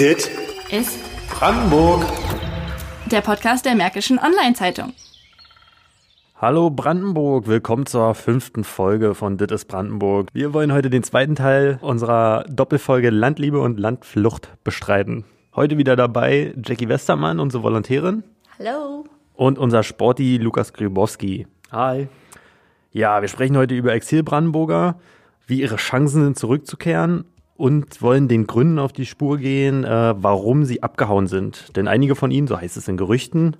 [0.00, 0.30] Dit
[0.70, 2.06] ist Brandenburg.
[3.10, 4.94] der Podcast der Märkischen Online-Zeitung.
[6.36, 10.28] Hallo Brandenburg, willkommen zur fünften Folge von Dit ist Brandenburg.
[10.32, 15.26] Wir wollen heute den zweiten Teil unserer Doppelfolge Landliebe und Landflucht bestreiten.
[15.54, 18.24] Heute wieder dabei Jackie Westermann, unsere Volontärin,
[18.58, 19.04] Hallo.
[19.34, 21.46] und unser Sporty Lukas Grybowski.
[21.72, 22.08] Hi.
[22.90, 24.98] Ja, wir sprechen heute über Exil-Brandenburger,
[25.46, 27.26] wie ihre Chancen sind, zurückzukehren
[27.60, 31.76] und wollen den Gründen auf die Spur gehen, äh, warum sie abgehauen sind.
[31.76, 33.54] Denn einige von ihnen, so heißt es in Gerüchten,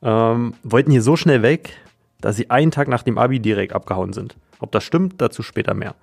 [0.00, 1.74] ähm, wollten hier so schnell weg,
[2.20, 4.36] dass sie einen Tag nach dem Abi direkt abgehauen sind.
[4.60, 5.96] Ob das stimmt, dazu später mehr.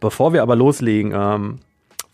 [0.00, 1.58] Bevor wir aber loslegen, ähm,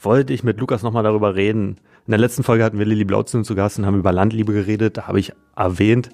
[0.01, 1.77] wollte ich mit Lukas nochmal darüber reden.
[2.07, 4.97] In der letzten Folge hatten wir Lilly Blauzun zu Gast und haben über Landliebe geredet.
[4.97, 6.09] Da habe ich erwähnt,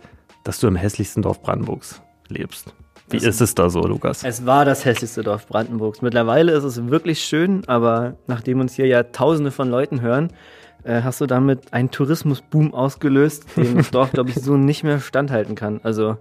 [0.44, 2.74] dass du im hässlichsten Dorf Brandenburgs lebst.
[3.12, 4.24] Wie Das- ist es da so, Lukas?
[4.24, 6.02] Es war das hässlichste Dorf Brandenburgs.
[6.02, 10.28] Mittlerweile ist es wirklich schön, aber nachdem uns hier ja Tausende von Leuten hören,
[10.84, 14.98] äh, hast du damit einen Tourismusboom ausgelöst, den das Dorf, glaube ich, so nicht mehr
[15.00, 15.80] standhalten kann.
[15.84, 16.16] Also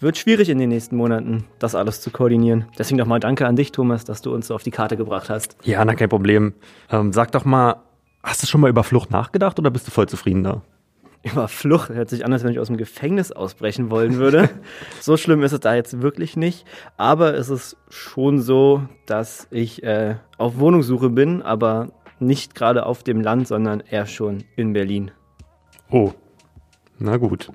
[0.00, 2.64] wird schwierig in den nächsten Monaten, das alles zu koordinieren.
[2.78, 5.56] Deswegen nochmal danke an dich, Thomas, dass du uns so auf die Karte gebracht hast.
[5.62, 6.54] Ja, na kein Problem.
[6.90, 7.76] Ähm, sag doch mal,
[8.22, 10.62] hast du schon mal über Flucht nachgedacht oder bist du voll zufrieden da?
[11.22, 14.50] Über Flucht hört sich an, als wenn ich aus dem Gefängnis ausbrechen wollen würde.
[15.00, 16.66] so schlimm ist es da jetzt wirklich nicht.
[16.96, 23.02] Aber es ist schon so, dass ich äh, auf Wohnungssuche bin, aber nicht gerade auf
[23.02, 25.12] dem Land, sondern eher schon in Berlin.
[25.90, 26.12] Oh,
[26.98, 27.48] na gut.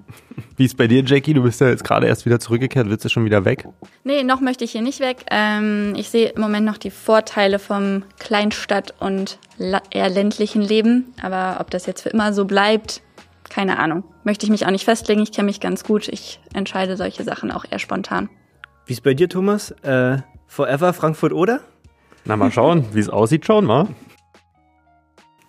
[0.57, 1.33] Wie ist bei dir, Jackie?
[1.33, 2.89] Du bist ja jetzt gerade erst wieder zurückgekehrt.
[2.89, 3.67] Willst du schon wieder weg?
[4.03, 5.25] Nee, noch möchte ich hier nicht weg.
[5.31, 9.39] Ähm, ich sehe im Moment noch die Vorteile vom Kleinstadt- und
[9.89, 11.13] eher ländlichen Leben.
[11.21, 13.01] Aber ob das jetzt für immer so bleibt,
[13.49, 14.03] keine Ahnung.
[14.23, 15.21] Möchte ich mich auch nicht festlegen.
[15.21, 16.07] Ich kenne mich ganz gut.
[16.07, 18.29] Ich entscheide solche Sachen auch eher spontan.
[18.85, 19.71] Wie ist bei dir, Thomas?
[19.83, 21.61] Äh, forever Frankfurt oder?
[22.25, 23.45] Na, mal schauen, wie es aussieht.
[23.45, 23.87] Schauen wir.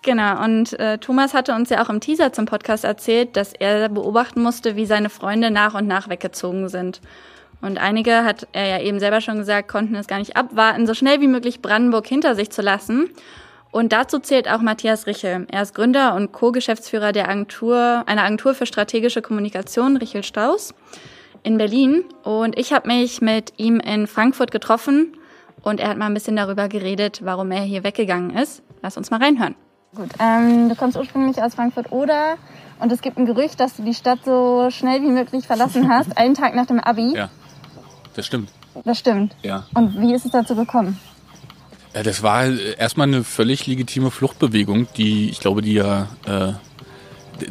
[0.01, 3.89] Genau, und äh, Thomas hatte uns ja auch im Teaser zum Podcast erzählt, dass er
[3.89, 7.01] beobachten musste, wie seine Freunde nach und nach weggezogen sind.
[7.61, 10.93] Und einige, hat er ja eben selber schon gesagt, konnten es gar nicht abwarten, so
[10.93, 13.09] schnell wie möglich Brandenburg hinter sich zu lassen.
[13.71, 15.45] Und dazu zählt auch Matthias Richel.
[15.51, 20.73] Er ist Gründer und Co-Geschäftsführer der Agentur, einer Agentur für strategische Kommunikation, Richel Strauß,
[21.43, 22.03] in Berlin.
[22.23, 25.13] Und ich habe mich mit ihm in Frankfurt getroffen
[25.61, 28.63] und er hat mal ein bisschen darüber geredet, warum er hier weggegangen ist.
[28.81, 29.55] Lass uns mal reinhören.
[29.95, 32.37] Gut, ähm, du kommst ursprünglich aus Frankfurt-Oder
[32.79, 36.17] und es gibt ein Gerücht, dass du die Stadt so schnell wie möglich verlassen hast,
[36.17, 37.15] einen Tag nach dem Abi.
[37.15, 37.29] Ja,
[38.15, 38.49] das stimmt.
[38.85, 39.35] Das stimmt.
[39.41, 39.65] Ja.
[39.73, 40.99] Und wie ist es dazu gekommen?
[41.93, 42.03] Ja.
[42.03, 46.53] Das war äh, erstmal eine völlig legitime Fluchtbewegung, die, ich glaube, die ja, äh,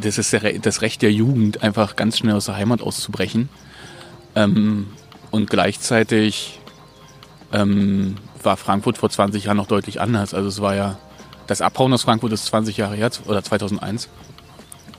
[0.01, 3.49] das ist der, das Recht der Jugend, einfach ganz schnell aus der Heimat auszubrechen.
[4.35, 4.89] Ähm,
[5.31, 6.61] und gleichzeitig
[7.53, 10.35] ähm, war Frankfurt vor 20 Jahren noch deutlich anders.
[10.35, 10.99] Also es war ja,
[11.47, 14.09] das Abhauen aus Frankfurt ist 20 Jahre her, oder 2001.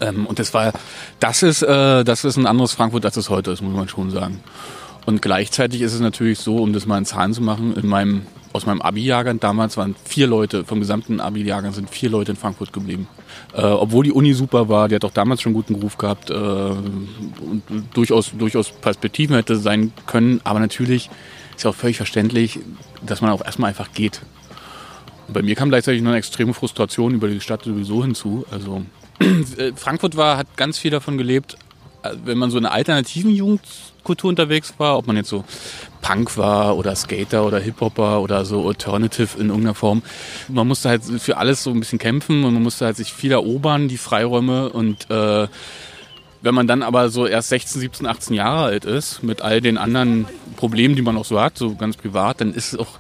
[0.02, 0.72] Ähm, und das war,
[1.20, 4.12] das ist, äh, das ist ein anderes Frankfurt, als es heute ist, muss man schon
[4.12, 4.44] sagen.
[5.10, 8.28] Und gleichzeitig ist es natürlich so, um das mal in Zahlen zu machen, in meinem,
[8.54, 12.72] aus meinem Abi-Jahrgang damals waren vier Leute, vom gesamten Abi-Jahrgang sind vier Leute in Frankfurt
[12.72, 13.08] geblieben.
[13.56, 16.34] Äh, obwohl die Uni super war, die hat auch damals schon guten Ruf gehabt äh,
[16.34, 17.64] und
[17.96, 20.42] durchaus, durchaus Perspektiven hätte sein können.
[20.44, 21.10] Aber natürlich
[21.56, 22.60] ist ja auch völlig verständlich,
[23.04, 24.22] dass man auch erstmal einfach geht.
[25.28, 28.46] Und bei mir kam gleichzeitig noch eine extreme Frustration über die Stadt sowieso hinzu.
[28.52, 28.86] Also
[29.76, 31.58] Frankfurt war, hat ganz viel davon gelebt,
[32.24, 35.44] wenn man so in einer alternativen Jugendkultur unterwegs war, ob man jetzt so
[36.02, 40.02] Punk war oder Skater oder Hip-Hopper oder so Alternative in irgendeiner Form.
[40.48, 43.32] Man musste halt für alles so ein bisschen kämpfen und man musste halt sich viel
[43.32, 45.48] erobern, die Freiräume und äh,
[46.42, 49.78] wenn man dann aber so erst 16, 17, 18 Jahre alt ist, mit all den
[49.78, 52.98] anderen Problemen, die man auch so hat, so ganz privat, dann ist es auch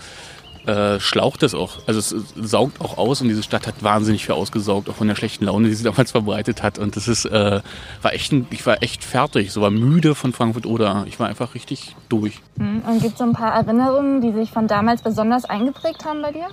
[0.65, 1.79] äh, schlaucht es auch.
[1.87, 5.15] Also es, saugt auch aus und diese Stadt hat wahnsinnig viel ausgesaugt, auch von der
[5.15, 6.77] schlechten Laune, die sie damals verbreitet hat.
[6.77, 7.61] Und das ist, äh,
[8.01, 11.27] war echt, ein, ich war echt fertig, so war müde von Frankfurt oder ich war
[11.27, 12.39] einfach richtig durch.
[12.57, 16.31] Und gibt es so ein paar Erinnerungen, die sich von damals besonders eingeprägt haben bei
[16.31, 16.47] dir?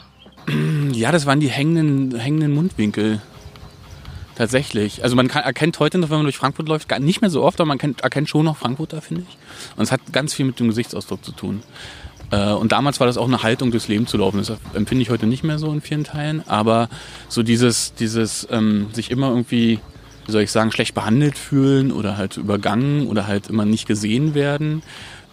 [0.93, 3.21] Ja, das waren die hängenden, hängenden Mundwinkel.
[4.37, 5.03] Tatsächlich.
[5.03, 7.43] Also man kann, erkennt heute noch, wenn man durch Frankfurt läuft, gar nicht mehr so
[7.43, 9.39] oft, aber man kennt, erkennt schon noch Frankfurter, finde ich.
[9.77, 11.63] Und es hat ganz viel mit dem Gesichtsausdruck zu tun.
[12.31, 14.39] Äh, Und damals war das auch eine Haltung, durchs Leben zu laufen.
[14.39, 16.43] Das empfinde ich heute nicht mehr so in vielen Teilen.
[16.49, 16.89] Aber
[17.29, 19.79] so dieses, dieses ähm, sich immer irgendwie,
[20.27, 24.35] wie soll ich sagen, schlecht behandelt fühlen oder halt übergangen oder halt immer nicht gesehen
[24.35, 24.83] werden.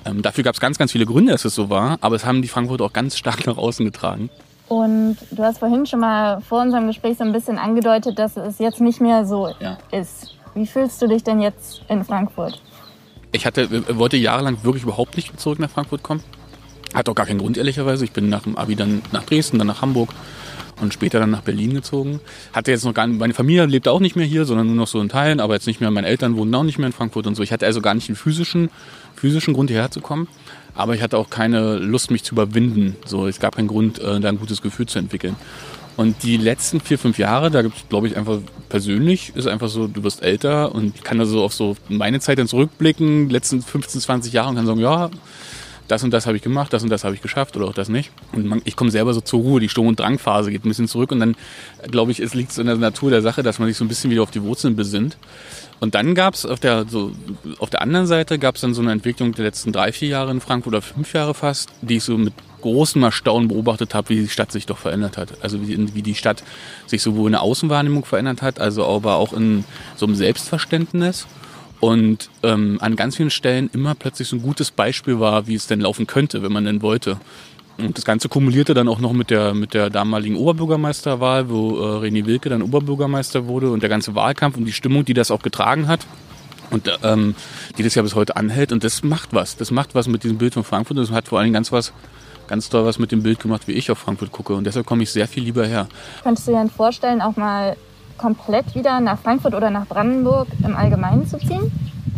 [0.05, 1.97] Ähm, dafür gab es ganz, ganz viele Gründe, dass es so war.
[2.01, 4.29] Aber es haben die Frankfurter auch ganz stark nach außen getragen.
[4.69, 8.59] Und du hast vorhin schon mal vor unserem Gespräch so ein bisschen angedeutet, dass es
[8.59, 9.77] jetzt nicht mehr so Ja.
[9.91, 10.35] ist.
[10.55, 12.61] Wie fühlst du dich denn jetzt in Frankfurt?
[13.31, 16.21] Ich hatte, wollte jahrelang wirklich überhaupt nicht zurück nach Frankfurt kommen.
[16.93, 18.05] Hat auch gar keinen Grund, ehrlicherweise.
[18.05, 20.09] Ich bin nach dem Abi dann nach Dresden, dann nach Hamburg
[20.81, 22.19] und später dann nach Berlin gezogen.
[22.51, 24.87] Hatte jetzt noch gar nicht, meine Familie lebte auch nicht mehr hier, sondern nur noch
[24.87, 27.27] so in Teilen, aber jetzt nicht mehr, meine Eltern wohnen auch nicht mehr in Frankfurt
[27.27, 27.43] und so.
[27.43, 28.69] Ich hatte also gar nicht einen physischen,
[29.15, 30.27] physischen Grund hierher zu kommen.
[30.75, 32.95] Aber ich hatte auch keine Lust, mich zu überwinden.
[33.05, 35.35] So, es gab keinen Grund, äh, da ein gutes Gefühl zu entwickeln.
[35.95, 39.69] Und die letzten vier, fünf Jahre, da gibt es, glaube ich, einfach persönlich, ist einfach
[39.69, 43.33] so, du wirst älter und ich kann also auf so meine Zeit dann zurückblicken, die
[43.33, 45.11] letzten 15, 20 Jahre und kann sagen, ja,
[45.87, 47.89] das und das habe ich gemacht, das und das habe ich geschafft oder auch das
[47.89, 48.11] nicht.
[48.31, 50.87] Und man, ich komme selber so zur Ruhe, die Sturm- und Drangphase geht ein bisschen
[50.87, 51.35] zurück und dann,
[51.91, 53.87] glaube ich, es liegt so in der Natur der Sache, dass man sich so ein
[53.87, 55.17] bisschen wieder auf die Wurzeln besinnt.
[55.79, 57.11] Und dann gab es auf der, so,
[57.59, 60.31] auf der anderen Seite gab es dann so eine Entwicklung der letzten drei, vier Jahre
[60.31, 64.21] in Frankfurt oder fünf Jahre fast, die ich so mit großem Erstaunen beobachtet habe, wie
[64.21, 65.43] die Stadt sich doch verändert hat.
[65.43, 66.43] Also wie, wie die Stadt
[66.87, 69.65] sich sowohl in der Außenwahrnehmung verändert hat, also aber auch in
[69.97, 71.27] so einem Selbstverständnis
[71.83, 75.67] und ähm, an ganz vielen Stellen immer plötzlich so ein gutes Beispiel war, wie es
[75.67, 77.17] denn laufen könnte, wenn man denn wollte.
[77.77, 82.07] Und das Ganze kumulierte dann auch noch mit der, mit der damaligen Oberbürgermeisterwahl, wo äh,
[82.07, 85.41] René Wilke dann Oberbürgermeister wurde und der ganze Wahlkampf und die Stimmung, die das auch
[85.41, 86.07] getragen hat
[86.71, 87.35] und ähm,
[87.77, 88.71] die das ja bis heute anhält.
[88.71, 89.57] Und das macht was.
[89.57, 90.97] Das macht was mit diesem Bild von Frankfurt.
[90.97, 91.91] Das hat vor allem ganz was,
[92.47, 94.53] ganz toll was mit dem Bild gemacht, wie ich auf Frankfurt gucke.
[94.53, 95.89] Und deshalb komme ich sehr viel lieber her.
[96.23, 97.75] Könntest du dir denn vorstellen, auch mal
[98.17, 101.71] komplett wieder nach Frankfurt oder nach Brandenburg im Allgemeinen zu ziehen?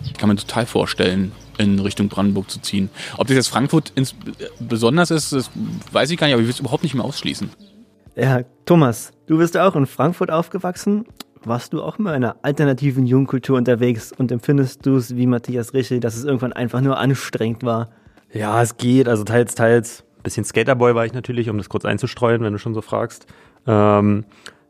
[0.06, 2.89] Ich kann mir total vorstellen, in Richtung Brandenburg zu ziehen.
[3.18, 4.15] Ob das jetzt Frankfurt ins,
[4.59, 5.50] besonders ist, das
[5.92, 7.50] weiß ich gar nicht, aber ich will es überhaupt nicht mehr ausschließen.
[8.15, 11.06] Ja, Thomas, du bist auch in Frankfurt aufgewachsen.
[11.44, 15.74] Warst du auch immer in einer alternativen Jugendkultur unterwegs und empfindest du es wie Matthias
[15.74, 17.89] Richel, dass es irgendwann einfach nur anstrengend war?
[18.33, 20.03] Ja, es geht, also teils, teils.
[20.24, 23.27] Bisschen Skaterboy war ich natürlich, um das kurz einzustreuen, wenn du schon so fragst.
[23.68, 24.25] Ähm,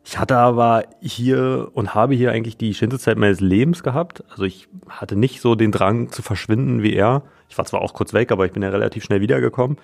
[0.06, 4.24] ich hatte aber hier und habe hier eigentlich die schönste Zeit meines Lebens gehabt.
[4.30, 7.24] Also ich hatte nicht so den Drang zu verschwinden wie er.
[7.50, 9.78] Ich war zwar auch kurz weg, aber ich bin ja relativ schnell wiedergekommen.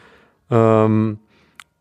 [0.52, 1.18] Ähm,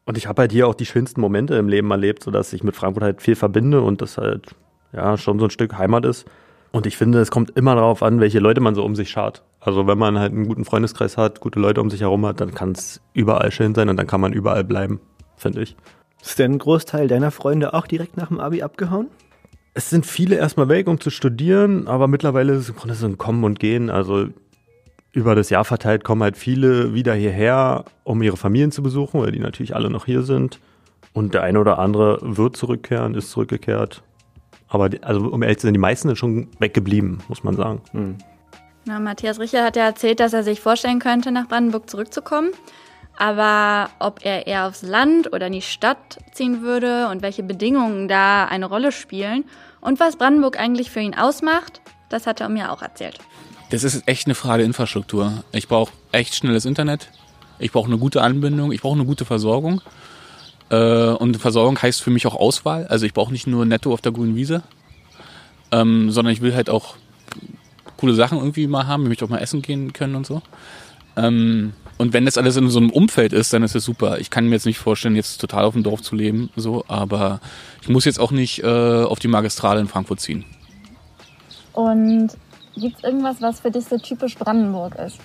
[0.06, 2.75] und ich habe halt hier auch die schönsten Momente im Leben erlebt, sodass ich mit
[2.75, 4.54] Frankfurt halt viel verbinde und das halt
[4.94, 6.26] ja schon so ein Stück Heimat ist.
[6.72, 9.42] Und ich finde, es kommt immer darauf an, welche Leute man so um sich schart.
[9.60, 12.54] Also wenn man halt einen guten Freundeskreis hat, gute Leute um sich herum hat, dann
[12.54, 14.98] kann es überall schön sein und dann kann man überall bleiben,
[15.37, 15.76] finde ich.
[16.22, 19.08] Ist denn ein Großteil deiner Freunde auch direkt nach dem Abi abgehauen?
[19.72, 23.44] Es sind viele erstmal weg, um zu studieren, aber mittlerweile ist es so ein Kommen
[23.44, 23.88] und Gehen.
[23.88, 24.28] Also
[25.12, 29.32] über das Jahr verteilt kommen halt viele wieder hierher, um ihre Familien zu besuchen, weil
[29.32, 30.61] die natürlich alle noch hier sind.
[31.12, 34.02] Und der eine oder andere wird zurückkehren, ist zurückgekehrt.
[34.69, 37.81] Aber die, also um ehrlich zu sein, die meisten sind schon weggeblieben, muss man sagen.
[37.93, 38.16] Hm.
[38.87, 42.50] Na, Matthias Richter hat ja erzählt, dass er sich vorstellen könnte, nach Brandenburg zurückzukommen.
[43.20, 48.08] Aber ob er eher aufs Land oder in die Stadt ziehen würde und welche Bedingungen
[48.08, 49.44] da eine Rolle spielen
[49.82, 53.19] und was Brandenburg eigentlich für ihn ausmacht, das hat er mir auch erzählt.
[53.69, 55.44] Das ist echt eine Frage der Infrastruktur.
[55.52, 57.11] Ich brauche echt schnelles Internet.
[57.58, 58.72] Ich brauche eine gute Anbindung.
[58.72, 59.82] Ich brauche eine gute Versorgung.
[60.70, 62.87] Äh, und Versorgung heißt für mich auch Auswahl.
[62.87, 64.62] Also ich brauche nicht nur netto auf der grünen Wiese,
[65.73, 66.96] ähm, sondern ich will halt auch
[67.99, 69.02] coole Sachen irgendwie mal haben.
[69.02, 70.40] Ich möchte auch mal essen gehen können und so.
[72.00, 74.20] Und wenn das alles in so einem Umfeld ist, dann ist es super.
[74.20, 77.41] Ich kann mir jetzt nicht vorstellen, jetzt total auf dem Dorf zu leben, so, aber
[77.82, 80.47] ich muss jetzt auch nicht äh, auf die Magistrale in Frankfurt ziehen.
[81.75, 82.31] Und
[82.75, 85.19] gibt es irgendwas, was für dich so typisch Brandenburg ist?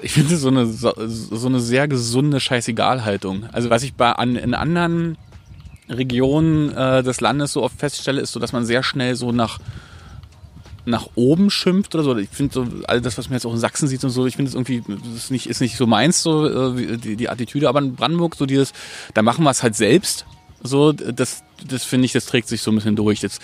[0.00, 3.44] Ich finde so eine so, so eine sehr gesunde Scheißegal-Haltung.
[3.52, 5.16] Also was ich bei an, in anderen
[5.88, 9.60] Regionen äh, des Landes so oft feststelle, ist so, dass man sehr schnell so nach
[10.86, 12.16] nach oben schimpft oder so.
[12.16, 14.36] Ich finde so all das, was man jetzt auch in Sachsen sieht und so, ich
[14.36, 17.68] finde es irgendwie, das ist nicht, ist nicht so meins, so äh, die, die Attitüde,
[17.68, 18.72] aber in Brandenburg so dieses,
[19.12, 20.26] da machen wir es halt selbst.
[20.62, 23.20] So, das, das finde ich, das trägt sich so ein bisschen durch.
[23.20, 23.40] Das,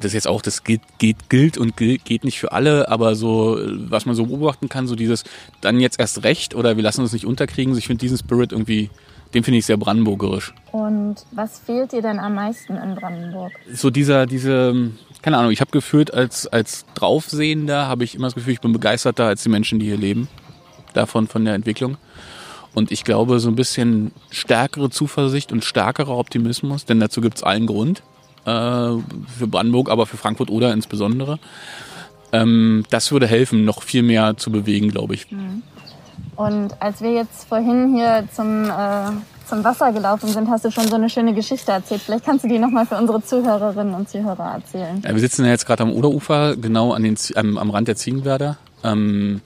[0.00, 3.58] das jetzt auch, das geht, geht, gilt und gilt, geht nicht für alle, aber so,
[3.88, 5.24] was man so beobachten kann, so dieses,
[5.60, 7.76] dann jetzt erst recht oder wir lassen uns nicht unterkriegen.
[7.76, 8.90] Ich finde diesen Spirit irgendwie,
[9.34, 10.54] den finde ich sehr brandenburgerisch.
[10.72, 13.52] Und was fehlt dir denn am meisten in Brandenburg?
[13.72, 14.90] So dieser, diese,
[15.22, 18.72] keine Ahnung, ich habe gefühlt, als, als Draufsehender habe ich immer das Gefühl, ich bin
[18.72, 20.28] begeisterter als die Menschen, die hier leben.
[20.94, 21.98] Davon, von der Entwicklung.
[22.74, 27.42] Und ich glaube, so ein bisschen stärkere Zuversicht und stärkerer Optimismus, denn dazu gibt es
[27.42, 28.02] allen Grund.
[28.44, 28.50] Äh,
[29.38, 31.38] für Brandenburg, aber für Frankfurt oder insbesondere.
[32.32, 35.30] Ähm, das würde helfen, noch viel mehr zu bewegen, glaube ich.
[35.30, 35.62] Mhm.
[36.38, 39.10] Und als wir jetzt vorhin hier zum äh,
[39.48, 42.02] zum Wasser gelaufen sind, hast du schon so eine schöne Geschichte erzählt.
[42.02, 45.02] Vielleicht kannst du die nochmal für unsere Zuhörerinnen und Zuhörer erzählen.
[45.02, 47.96] Ja, wir sitzen ja jetzt gerade am Oderufer, genau an den, am, am Rand der
[47.96, 48.58] Ziegenwerder.
[48.84, 49.40] Ähm,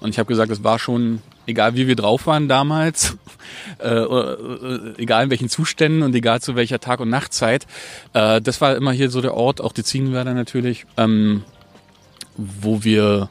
[0.00, 3.18] und ich habe gesagt, es war schon, egal wie wir drauf waren damals,
[3.82, 7.66] äh, äh, egal in welchen Zuständen und egal zu welcher Tag- und Nachtzeit,
[8.14, 11.42] äh, das war immer hier so der Ort, auch die Ziegenwerder natürlich, ähm,
[12.38, 13.28] wo wir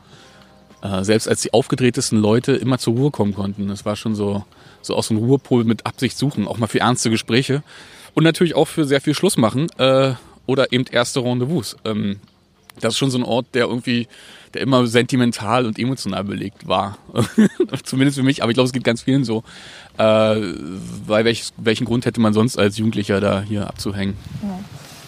[0.82, 3.68] äh, selbst als die aufgedrehtesten Leute immer zur Ruhe kommen konnten.
[3.68, 4.46] Das war schon so,
[4.82, 7.64] so aus dem Ruhepol mit Absicht suchen, auch mal für ernste Gespräche.
[8.14, 10.14] Und natürlich auch für sehr viel Schluss machen äh,
[10.46, 11.78] oder eben erste Rendezvous.
[11.86, 12.20] Ähm,
[12.80, 14.08] das ist schon so ein Ort, der irgendwie,
[14.54, 16.98] der immer sentimental und emotional belegt war.
[17.84, 19.44] Zumindest für mich, aber ich glaube, es geht ganz vielen so.
[19.98, 20.04] Äh,
[21.06, 24.16] weil welch, welchen Grund hätte man sonst als Jugendlicher da hier abzuhängen?
[24.42, 24.60] Ja.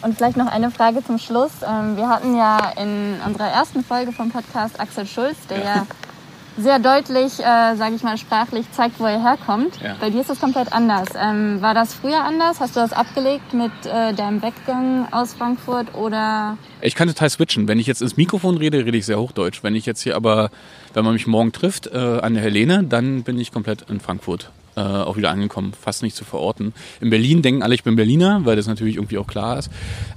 [0.03, 1.51] Und vielleicht noch eine Frage zum Schluss.
[1.65, 5.88] Ähm, wir hatten ja in unserer ersten Folge vom Podcast Axel Schulz, der ja
[6.57, 9.81] sehr deutlich, äh, sage ich mal, sprachlich zeigt, wo er herkommt.
[9.81, 9.95] Ja.
[10.00, 11.10] Bei dir ist das komplett anders.
[11.15, 12.60] Ähm, war das früher anders?
[12.60, 16.57] Hast du das abgelegt mit äh, deinem Weggang aus Frankfurt oder?
[16.81, 17.67] Ich kann total switchen.
[17.67, 19.63] Wenn ich jetzt ins Mikrofon rede, rede ich sehr Hochdeutsch.
[19.63, 20.51] Wenn ich jetzt hier aber,
[20.93, 24.51] wenn man mich morgen trifft äh, an der Helene, dann bin ich komplett in Frankfurt
[24.75, 26.73] äh, auch wieder angekommen, fast nicht zu verorten.
[27.01, 29.69] In Berlin denken alle, ich bin Berliner, weil das natürlich irgendwie auch klar ist.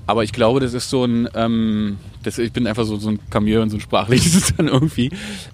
[0.06, 3.18] Aber ich glaube, das ist so ein, ähm, das, ich bin einfach so, so ein
[3.30, 5.10] Chameleon, so ein sprachliches dann irgendwie.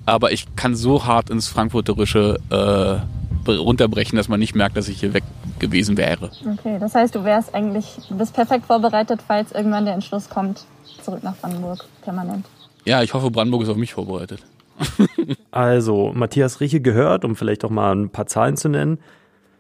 [0.07, 5.01] Aber ich kann so hart ins Frankfurterische äh, runterbrechen, dass man nicht merkt, dass ich
[5.01, 5.25] hier weg
[5.59, 6.31] gewesen wäre.
[6.59, 10.65] Okay, das heißt, du wärst eigentlich, du bist perfekt vorbereitet, falls irgendwann der Entschluss kommt,
[11.03, 12.47] zurück nach Brandenburg, permanent.
[12.85, 14.43] Ja, ich hoffe, Brandenburg ist auf mich vorbereitet.
[15.51, 18.99] also, Matthias Rieche gehört, um vielleicht auch mal ein paar Zahlen zu nennen,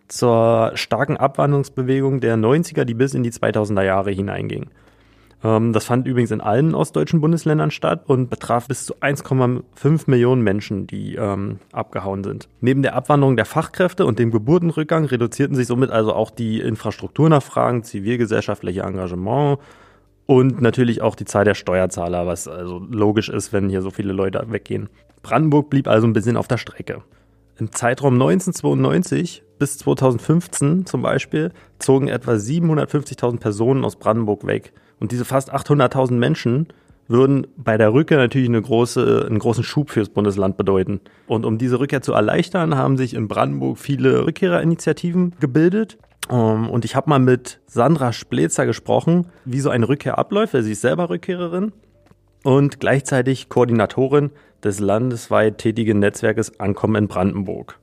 [0.09, 4.71] zur starken Abwanderungsbewegung der 90er, die bis in die 2000er Jahre hineinging.
[5.45, 10.43] Ähm, das fand übrigens in allen ostdeutschen Bundesländern statt und betraf bis zu 1,5 Millionen
[10.43, 12.49] Menschen, die ähm, abgehauen sind.
[12.61, 17.83] Neben der Abwanderung der Fachkräfte und dem Geburtenrückgang reduzierten sich somit also auch die Infrastrukturnachfragen,
[17.83, 19.59] zivilgesellschaftliche Engagement
[20.27, 24.13] und natürlich auch die Zahl der Steuerzahler, was also logisch ist, wenn hier so viele
[24.13, 24.89] Leute weggehen.
[25.23, 27.03] Brandenburg blieb also ein bisschen auf der Strecke.
[27.59, 34.73] Im Zeitraum 1992 bis 2015 zum Beispiel zogen etwa 750.000 Personen aus Brandenburg weg.
[34.99, 36.69] Und diese fast 800.000 Menschen
[37.09, 41.01] würden bei der Rückkehr natürlich eine große, einen großen Schub fürs Bundesland bedeuten.
[41.27, 45.99] Und um diese Rückkehr zu erleichtern, haben sich in Brandenburg viele Rückkehrerinitiativen gebildet.
[46.31, 50.55] Ähm, und ich habe mal mit Sandra Splezer gesprochen, wie so eine Rückkehr abläuft.
[50.59, 51.73] Sie ist selber Rückkehrerin
[52.45, 54.31] und gleichzeitig Koordinatorin
[54.65, 57.79] des landesweit tätigen Netzwerkes Ankommen in Brandenburg.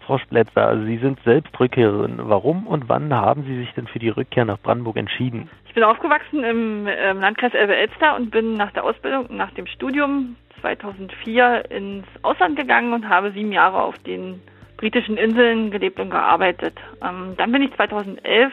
[0.00, 2.16] Frau Spletzer, Sie sind selbst Rückkehrerin.
[2.18, 5.50] Warum und wann haben Sie sich denn für die Rückkehr nach Brandenburg entschieden?
[5.66, 10.36] Ich bin aufgewachsen im, im Landkreis Elbe-Elster und bin nach der Ausbildung, nach dem Studium
[10.62, 14.40] 2004 ins Ausland gegangen und habe sieben Jahre auf den
[14.78, 16.74] britischen Inseln gelebt und gearbeitet.
[17.02, 18.52] Ähm, dann bin ich 2011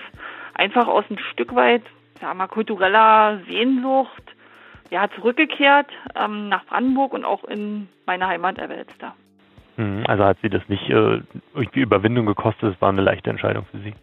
[0.55, 1.83] einfach aus ein Stück weit,
[2.19, 4.34] sagen wir, kultureller Sehnsucht
[4.89, 9.13] ja, zurückgekehrt ähm, nach Brandenburg und auch in meine Heimat Elbe-Elster.
[9.77, 11.21] Mhm, also hat sie das nicht äh,
[11.53, 13.93] irgendwie Überwindung gekostet, es war eine leichte Entscheidung für sie?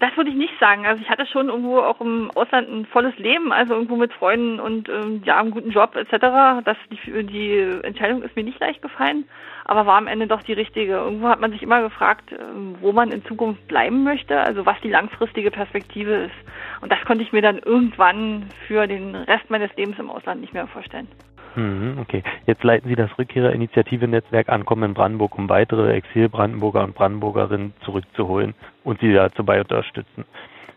[0.00, 0.86] Das würde ich nicht sagen.
[0.86, 4.60] Also ich hatte schon irgendwo auch im Ausland ein volles Leben, also irgendwo mit Freunden
[4.60, 6.62] und ähm, ja, einen guten Job etc.
[6.64, 9.28] Das, die, die Entscheidung ist mir nicht leicht gefallen,
[9.64, 10.92] aber war am Ende doch die richtige.
[10.92, 14.80] Irgendwo hat man sich immer gefragt, ähm, wo man in Zukunft bleiben möchte, also was
[14.82, 16.48] die langfristige Perspektive ist.
[16.80, 20.54] Und das konnte ich mir dann irgendwann für den Rest meines Lebens im Ausland nicht
[20.54, 21.08] mehr vorstellen.
[21.56, 27.72] Mhm, okay, jetzt leiten Sie das Rückkehrerinitiative-Netzwerk Ankommen in Brandenburg, um weitere Exil-Brandenburger und Brandenburgerinnen
[27.84, 28.54] zurückzuholen
[28.84, 30.24] und sie dazu bei unterstützen.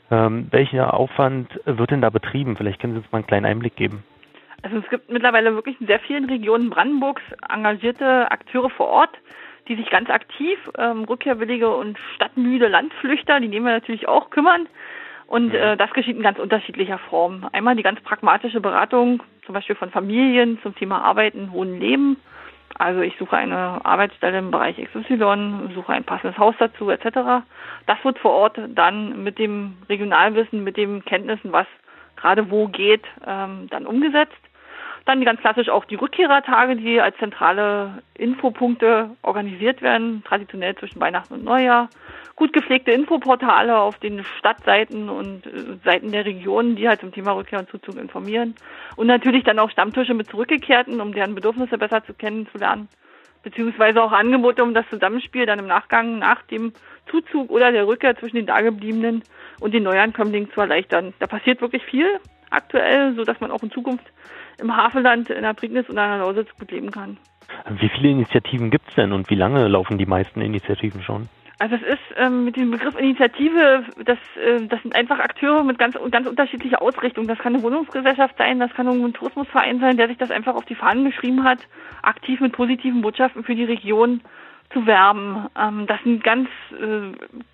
[0.10, 2.58] Ähm, welcher Aufwand wird denn da betrieben?
[2.58, 4.04] Vielleicht können Sie uns mal einen kleinen Einblick geben.
[4.64, 9.18] Also es gibt mittlerweile wirklich in sehr vielen Regionen Brandenburgs engagierte Akteure vor Ort,
[9.68, 14.68] die sich ganz aktiv ähm, rückkehrwillige und stadtmüde Landflüchter, die nehmen wir natürlich auch, kümmern.
[15.32, 17.48] Und äh, das geschieht in ganz unterschiedlicher Form.
[17.54, 22.18] Einmal die ganz pragmatische Beratung, zum Beispiel von Familien zum Thema Arbeiten, Wohnen, Leben.
[22.78, 27.46] Also ich suche eine Arbeitsstelle im Bereich XY, suche ein passendes Haus dazu, etc.
[27.88, 31.68] Das wird vor Ort dann mit dem Regionalwissen, mit den Kenntnissen, was
[32.18, 34.36] gerade wo geht, ähm, dann umgesetzt.
[35.06, 41.34] Dann ganz klassisch auch die Rückkehrertage, die als zentrale Infopunkte organisiert werden, traditionell zwischen Weihnachten
[41.34, 41.90] und Neujahr
[42.42, 47.34] gut gepflegte Infoportale auf den Stadtseiten und äh, Seiten der Regionen, die halt zum Thema
[47.34, 48.56] Rückkehr und Zuzug informieren.
[48.96, 52.88] Und natürlich dann auch Stammtische mit Zurückgekehrten, um deren Bedürfnisse besser zu kennenzulernen.
[53.44, 56.74] Beziehungsweise auch Angebote, um das Zusammenspiel dann im Nachgang nach dem
[57.12, 59.24] Zuzug oder der Rückkehr zwischen den Dagebliebenen
[59.60, 61.14] und den Neuankömmlingen zu erleichtern.
[61.20, 62.20] Da passiert wirklich viel
[62.52, 64.06] aktuell, so dass man auch in Zukunft
[64.60, 67.18] im Hafenland, in der Prignitz und an der Lausitz gut leben kann.
[67.70, 71.28] Wie viele Initiativen gibt es denn und wie lange laufen die meisten Initiativen schon?
[71.62, 75.78] Also es ist ähm, mit dem Begriff Initiative, das, äh, das sind einfach Akteure mit
[75.78, 77.28] ganz, ganz unterschiedlicher Ausrichtung.
[77.28, 80.66] Das kann eine Wohnungsgesellschaft sein, das kann ein Tourismusverein sein, der sich das einfach auf
[80.66, 81.60] die Fahnen geschrieben hat,
[82.02, 84.22] aktiv mit positiven Botschaften für die Region
[84.74, 85.46] zu werben.
[85.56, 87.12] Ähm, das sind ganz äh,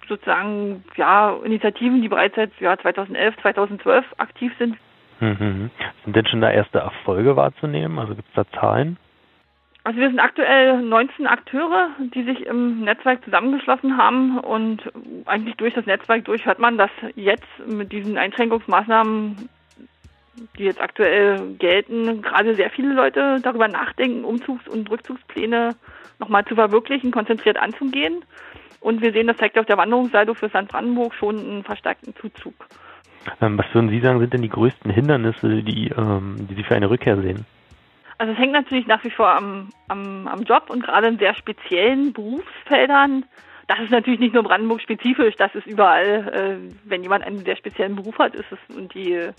[0.07, 4.77] sozusagen ja Initiativen, die bereits seit ja, 2011, 2012 aktiv sind.
[5.19, 5.71] Mhm.
[6.03, 7.99] Sind denn schon da erste Erfolge wahrzunehmen?
[7.99, 8.97] Also gibt es da Zahlen?
[9.87, 14.83] Also wir sind aktuell 19 Akteure, die sich im Netzwerk zusammengeschlossen haben und
[15.25, 19.47] eigentlich durch das Netzwerk durch hört man, dass jetzt mit diesen Einschränkungsmaßnahmen,
[20.57, 25.75] die jetzt aktuell gelten, gerade sehr viele Leute darüber nachdenken, Umzugs- und Rückzugspläne
[26.19, 28.25] nochmal zu verwirklichen, konzentriert anzugehen.
[28.81, 30.67] Und wir sehen, das zeigt auf der Wanderungssaldo für St.
[30.67, 32.55] Brandenburg schon einen verstärkten Zuzug.
[33.41, 36.75] Ähm, was würden Sie sagen, sind denn die größten Hindernisse, die, ähm, die Sie für
[36.75, 37.45] eine Rückkehr sehen?
[38.17, 41.35] Also es hängt natürlich nach wie vor am, am, am Job und gerade in sehr
[41.35, 43.25] speziellen Berufsfeldern.
[43.67, 47.57] Das ist natürlich nicht nur Brandenburg spezifisch, das ist überall, äh, wenn jemand einen sehr
[47.57, 49.29] speziellen Beruf hat, ist es und die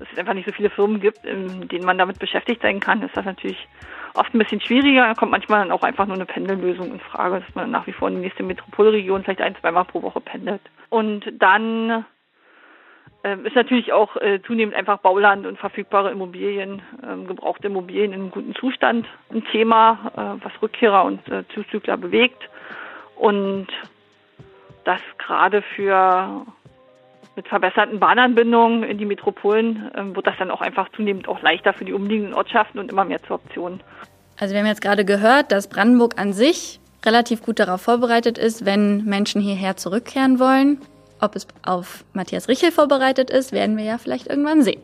[0.00, 3.16] es einfach nicht so viele Firmen gibt, in denen man damit beschäftigt sein kann, ist
[3.16, 3.66] das natürlich
[4.14, 5.06] oft ein bisschen schwieriger.
[5.06, 7.92] Da kommt manchmal dann auch einfach nur eine Pendellösung in Frage, dass man nach wie
[7.92, 10.60] vor in die nächste Metropolregion vielleicht ein, zweimal pro Woche pendelt.
[10.88, 12.04] Und dann
[13.44, 18.54] ist natürlich auch äh, zunehmend einfach Bauland und verfügbare Immobilien, ähm, gebrauchte Immobilien in guten
[18.54, 22.48] Zustand ein Thema, äh, was Rückkehrer und äh, Zuzügler bewegt.
[23.16, 23.68] Und
[24.84, 26.46] das gerade für
[27.36, 31.72] mit verbesserten Bahnanbindungen in die Metropolen äh, wird das dann auch einfach zunehmend auch leichter
[31.72, 33.80] für die umliegenden Ortschaften und immer mehr zur Option.
[34.40, 38.66] Also wir haben jetzt gerade gehört, dass Brandenburg an sich relativ gut darauf vorbereitet ist,
[38.66, 40.80] wenn Menschen hierher zurückkehren wollen.
[41.20, 44.80] Ob es auf Matthias Richel vorbereitet ist, werden wir ja vielleicht irgendwann sehen.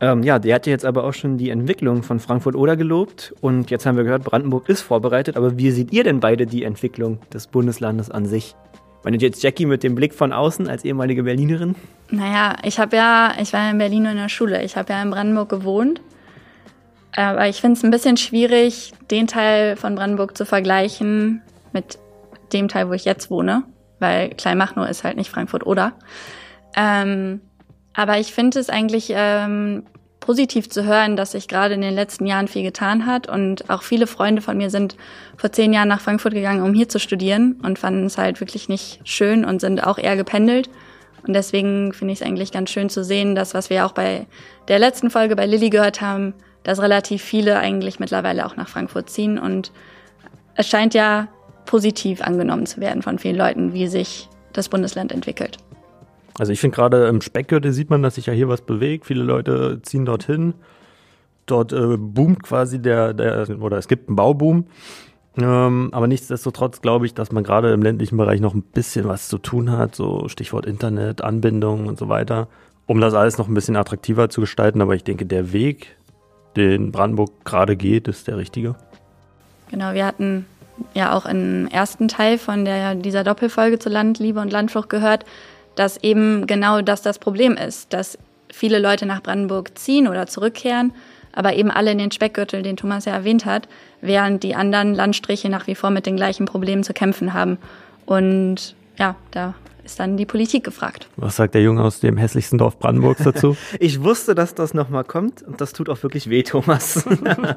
[0.00, 3.34] Ähm, ja, der hat ja jetzt aber auch schon die Entwicklung von Frankfurt-Oder gelobt.
[3.40, 5.36] Und jetzt haben wir gehört, Brandenburg ist vorbereitet.
[5.36, 8.56] Aber wie seht ihr denn beide die Entwicklung des Bundeslandes an sich?
[9.04, 11.76] Meine jetzt Jackie mit dem Blick von außen als ehemalige Berlinerin?
[12.10, 14.64] Naja, ich habe ja, ich war ja in Berlin in der Schule.
[14.64, 16.00] Ich habe ja in Brandenburg gewohnt.
[17.14, 21.42] Aber ich finde es ein bisschen schwierig, den Teil von Brandenburg zu vergleichen
[21.72, 21.98] mit
[22.52, 23.64] dem Teil, wo ich jetzt wohne
[24.02, 25.92] weil Kleinmachnow ist halt nicht Frankfurt oder.
[26.76, 27.40] Ähm,
[27.94, 29.84] aber ich finde es eigentlich ähm,
[30.20, 33.82] positiv zu hören, dass sich gerade in den letzten Jahren viel getan hat und auch
[33.82, 34.96] viele Freunde von mir sind
[35.36, 38.68] vor zehn Jahren nach Frankfurt gegangen, um hier zu studieren und fanden es halt wirklich
[38.68, 40.70] nicht schön und sind auch eher gependelt.
[41.26, 44.26] Und deswegen finde ich es eigentlich ganz schön zu sehen, dass was wir auch bei
[44.68, 49.10] der letzten Folge bei Lilly gehört haben, dass relativ viele eigentlich mittlerweile auch nach Frankfurt
[49.10, 49.72] ziehen und
[50.54, 51.28] es scheint ja
[51.72, 55.56] positiv angenommen zu werden von vielen Leuten, wie sich das Bundesland entwickelt.
[56.38, 59.06] Also ich finde gerade im Speckgürtel sieht man, dass sich ja hier was bewegt.
[59.06, 60.52] Viele Leute ziehen dorthin.
[61.46, 64.66] Dort äh, boomt quasi der, der, oder es gibt einen Bauboom.
[65.38, 69.28] Ähm, aber nichtsdestotrotz glaube ich, dass man gerade im ländlichen Bereich noch ein bisschen was
[69.28, 72.48] zu tun hat, so Stichwort Internet, Anbindung und so weiter,
[72.84, 74.82] um das alles noch ein bisschen attraktiver zu gestalten.
[74.82, 75.96] Aber ich denke, der Weg,
[76.54, 78.74] den Brandenburg gerade geht, ist der richtige.
[79.70, 80.44] Genau, wir hatten
[80.94, 85.24] ja auch im ersten Teil von der, dieser Doppelfolge zu Land, Liebe und Landflucht gehört,
[85.74, 88.18] dass eben genau das das Problem ist, dass
[88.50, 90.92] viele Leute nach Brandenburg ziehen oder zurückkehren,
[91.32, 93.68] aber eben alle in den Speckgürtel, den Thomas ja erwähnt hat,
[94.00, 97.58] während die anderen Landstriche nach wie vor mit den gleichen Problemen zu kämpfen haben.
[98.04, 99.54] Und ja, da
[99.84, 101.08] ist dann die Politik gefragt.
[101.16, 103.56] Was sagt der Junge aus dem hässlichsten Dorf Brandenburgs dazu?
[103.80, 107.04] ich wusste, dass das nochmal kommt und das tut auch wirklich weh, Thomas.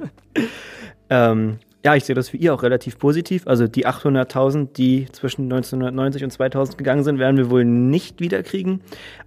[1.09, 3.45] ähm, ja, ich sehe das für ihr auch relativ positiv.
[3.45, 8.81] Also die 800.000, die zwischen 1990 und 2000 gegangen sind, werden wir wohl nicht wiederkriegen.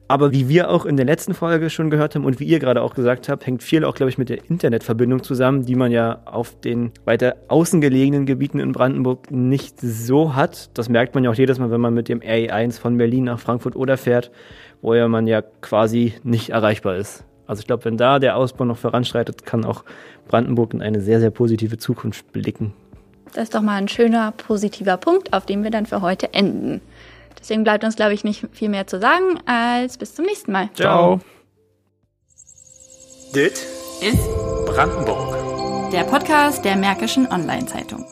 [0.09, 2.83] Aber wie wir auch in der letzten Folge schon gehört haben und wie ihr gerade
[2.83, 6.21] auch gesagt habt, hängt viel auch, glaube ich, mit der Internetverbindung zusammen, die man ja
[6.25, 10.77] auf den weiter außen gelegenen Gebieten in Brandenburg nicht so hat.
[10.77, 13.39] Das merkt man ja auch jedes Mal, wenn man mit dem RE1 von Berlin nach
[13.39, 14.33] Frankfurt oder fährt,
[14.83, 17.25] wo ja man ja quasi nicht erreichbar ist.
[17.49, 19.83] Also ich glaube, wenn da der Ausbau noch voranschreitet, kann auch
[20.29, 22.75] Brandenburg in eine sehr, sehr positive Zukunft blicken.
[23.35, 26.81] Das ist doch mal ein schöner, positiver Punkt, auf dem wir dann für heute enden.
[27.39, 30.69] Deswegen bleibt uns, glaube ich, nicht viel mehr zu sagen, als bis zum nächsten Mal.
[30.75, 31.21] Ciao.
[33.35, 33.53] Dit
[34.01, 34.29] ist
[34.67, 35.91] Brandenburg.
[35.93, 38.05] Der Podcast der Märkischen Online-Zeitung.